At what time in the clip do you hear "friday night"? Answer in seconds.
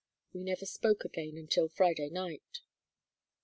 1.69-2.61